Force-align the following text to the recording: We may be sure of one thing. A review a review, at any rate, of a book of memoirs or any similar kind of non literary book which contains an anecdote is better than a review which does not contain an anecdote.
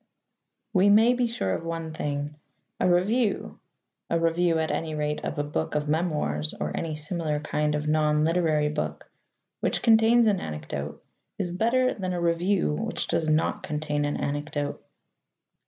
We 0.73 0.89
may 0.89 1.13
be 1.13 1.27
sure 1.27 1.53
of 1.53 1.63
one 1.63 1.93
thing. 1.93 2.33
A 2.79 2.89
review 2.89 3.59
a 4.09 4.19
review, 4.19 4.57
at 4.57 4.71
any 4.71 4.95
rate, 4.95 5.23
of 5.23 5.37
a 5.37 5.43
book 5.43 5.75
of 5.75 5.87
memoirs 5.87 6.55
or 6.59 6.75
any 6.75 6.95
similar 6.95 7.39
kind 7.39 7.75
of 7.75 7.87
non 7.87 8.25
literary 8.25 8.69
book 8.69 9.11
which 9.59 9.83
contains 9.83 10.25
an 10.25 10.39
anecdote 10.39 11.03
is 11.37 11.51
better 11.51 11.93
than 11.93 12.13
a 12.13 12.19
review 12.19 12.73
which 12.73 13.05
does 13.05 13.29
not 13.29 13.61
contain 13.61 14.03
an 14.05 14.17
anecdote. 14.17 14.83